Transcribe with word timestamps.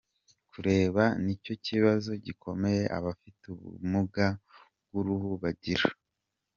Kureba 0.51 1.03
ni 1.23 1.33
cyo 1.43 1.53
kibazo 1.65 2.11
gikomeye 2.25 2.83
abafite 2.97 3.41
ubumuga 3.53 4.25
bw’uruhu 4.85 5.31
bagira. 5.43 5.85